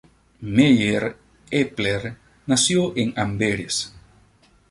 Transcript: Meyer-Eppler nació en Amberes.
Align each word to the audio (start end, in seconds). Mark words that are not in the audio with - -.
Meyer-Eppler 0.41 2.17
nació 2.47 2.97
en 2.97 3.13
Amberes. 3.15 3.93